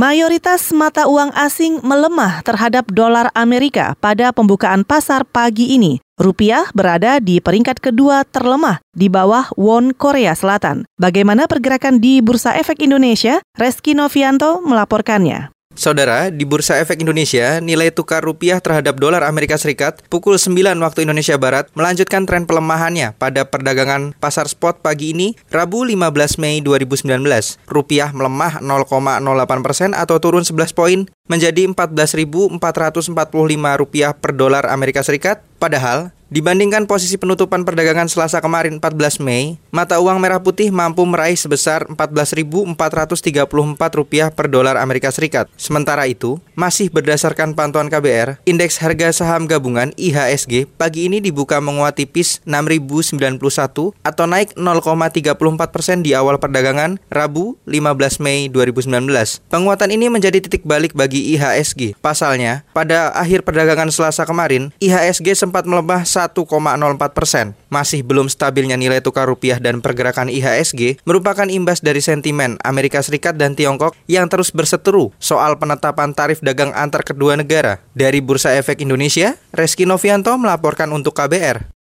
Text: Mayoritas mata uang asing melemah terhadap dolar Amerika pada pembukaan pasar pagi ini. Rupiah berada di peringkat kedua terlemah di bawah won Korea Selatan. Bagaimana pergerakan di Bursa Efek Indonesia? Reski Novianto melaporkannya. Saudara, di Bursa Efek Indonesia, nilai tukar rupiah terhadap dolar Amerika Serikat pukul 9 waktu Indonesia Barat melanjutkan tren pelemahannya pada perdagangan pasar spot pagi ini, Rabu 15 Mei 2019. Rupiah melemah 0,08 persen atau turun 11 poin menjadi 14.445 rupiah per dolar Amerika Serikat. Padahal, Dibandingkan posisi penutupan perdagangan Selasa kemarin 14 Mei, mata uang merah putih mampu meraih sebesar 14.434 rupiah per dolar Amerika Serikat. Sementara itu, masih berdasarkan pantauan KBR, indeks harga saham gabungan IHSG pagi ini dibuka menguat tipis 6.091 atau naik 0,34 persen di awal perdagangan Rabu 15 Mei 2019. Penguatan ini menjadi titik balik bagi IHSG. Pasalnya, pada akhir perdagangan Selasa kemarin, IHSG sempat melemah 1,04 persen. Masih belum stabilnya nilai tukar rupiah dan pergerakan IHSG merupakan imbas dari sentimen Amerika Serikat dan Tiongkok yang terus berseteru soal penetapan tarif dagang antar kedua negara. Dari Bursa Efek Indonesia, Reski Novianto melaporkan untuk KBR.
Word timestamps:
Mayoritas 0.00 0.72
mata 0.72 1.04
uang 1.04 1.28
asing 1.36 1.84
melemah 1.84 2.40
terhadap 2.40 2.88
dolar 2.88 3.28
Amerika 3.36 3.92
pada 4.00 4.32
pembukaan 4.32 4.80
pasar 4.80 5.28
pagi 5.28 5.76
ini. 5.76 6.00
Rupiah 6.16 6.72
berada 6.72 7.20
di 7.20 7.36
peringkat 7.36 7.84
kedua 7.84 8.24
terlemah 8.24 8.80
di 8.96 9.12
bawah 9.12 9.52
won 9.60 9.92
Korea 9.92 10.32
Selatan. 10.32 10.88
Bagaimana 10.96 11.44
pergerakan 11.44 12.00
di 12.00 12.24
Bursa 12.24 12.56
Efek 12.56 12.80
Indonesia? 12.80 13.44
Reski 13.60 13.92
Novianto 13.92 14.64
melaporkannya. 14.64 15.52
Saudara, 15.80 16.28
di 16.28 16.44
Bursa 16.44 16.76
Efek 16.76 17.00
Indonesia, 17.00 17.56
nilai 17.56 17.88
tukar 17.88 18.20
rupiah 18.20 18.60
terhadap 18.60 19.00
dolar 19.00 19.24
Amerika 19.24 19.56
Serikat 19.56 20.04
pukul 20.12 20.36
9 20.36 20.76
waktu 20.76 21.08
Indonesia 21.08 21.40
Barat 21.40 21.72
melanjutkan 21.72 22.28
tren 22.28 22.44
pelemahannya 22.44 23.16
pada 23.16 23.48
perdagangan 23.48 24.12
pasar 24.20 24.44
spot 24.44 24.84
pagi 24.84 25.16
ini, 25.16 25.40
Rabu 25.48 25.88
15 25.88 26.36
Mei 26.36 26.60
2019. 26.60 27.24
Rupiah 27.64 28.12
melemah 28.12 28.60
0,08 28.60 29.24
persen 29.64 29.96
atau 29.96 30.20
turun 30.20 30.44
11 30.44 30.76
poin 30.76 31.08
menjadi 31.32 31.64
14.445 31.72 32.60
rupiah 33.80 34.12
per 34.12 34.36
dolar 34.36 34.68
Amerika 34.68 35.00
Serikat. 35.00 35.40
Padahal, 35.56 36.12
Dibandingkan 36.30 36.86
posisi 36.86 37.18
penutupan 37.18 37.66
perdagangan 37.66 38.06
Selasa 38.06 38.38
kemarin 38.38 38.78
14 38.78 39.18
Mei, 39.18 39.58
mata 39.74 39.98
uang 39.98 40.22
merah 40.22 40.38
putih 40.38 40.70
mampu 40.70 41.02
meraih 41.02 41.34
sebesar 41.34 41.90
14.434 41.90 43.50
rupiah 43.98 44.30
per 44.30 44.46
dolar 44.46 44.78
Amerika 44.78 45.10
Serikat. 45.10 45.50
Sementara 45.58 46.06
itu, 46.06 46.38
masih 46.54 46.86
berdasarkan 46.86 47.58
pantauan 47.58 47.90
KBR, 47.90 48.38
indeks 48.46 48.78
harga 48.78 49.10
saham 49.10 49.50
gabungan 49.50 49.90
IHSG 49.98 50.70
pagi 50.78 51.10
ini 51.10 51.18
dibuka 51.18 51.58
menguat 51.58 51.98
tipis 51.98 52.38
6.091 52.46 53.42
atau 53.90 54.24
naik 54.30 54.54
0,34 54.54 55.34
persen 55.74 56.06
di 56.06 56.14
awal 56.14 56.38
perdagangan 56.38 57.02
Rabu 57.10 57.58
15 57.66 58.22
Mei 58.22 58.46
2019. 58.46 59.50
Penguatan 59.50 59.90
ini 59.90 60.06
menjadi 60.06 60.38
titik 60.38 60.62
balik 60.62 60.94
bagi 60.94 61.34
IHSG. 61.34 61.98
Pasalnya, 61.98 62.62
pada 62.70 63.10
akhir 63.18 63.42
perdagangan 63.42 63.90
Selasa 63.90 64.22
kemarin, 64.22 64.70
IHSG 64.78 65.34
sempat 65.34 65.66
melemah 65.66 66.06
1,04 66.28 67.16
persen. 67.16 67.56
Masih 67.72 68.04
belum 68.04 68.28
stabilnya 68.28 68.76
nilai 68.76 69.00
tukar 69.00 69.24
rupiah 69.24 69.56
dan 69.56 69.80
pergerakan 69.80 70.28
IHSG 70.28 71.00
merupakan 71.08 71.48
imbas 71.48 71.80
dari 71.80 72.04
sentimen 72.04 72.60
Amerika 72.60 73.00
Serikat 73.00 73.40
dan 73.40 73.56
Tiongkok 73.56 73.96
yang 74.04 74.28
terus 74.28 74.52
berseteru 74.52 75.16
soal 75.16 75.56
penetapan 75.56 76.12
tarif 76.12 76.44
dagang 76.44 76.76
antar 76.76 77.00
kedua 77.00 77.40
negara. 77.40 77.80
Dari 77.96 78.20
Bursa 78.20 78.52
Efek 78.52 78.84
Indonesia, 78.84 79.40
Reski 79.56 79.88
Novianto 79.88 80.36
melaporkan 80.36 80.92
untuk 80.92 81.16
KBR. 81.16 81.79